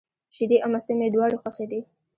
[0.35, 1.79] شیدې او مستې مي دواړي خوښي دي.